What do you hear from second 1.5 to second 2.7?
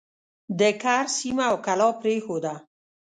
کلا پرېښوده.